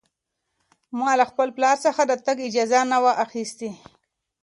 ما 0.97 1.11
له 1.19 1.25
خپل 1.31 1.47
پلار 1.57 1.77
څخه 1.85 2.01
د 2.05 2.11
تګ 2.25 2.37
اجازه 2.47 2.79
نه 2.91 2.97
وه 3.03 3.13
اخیستې. 3.25 3.69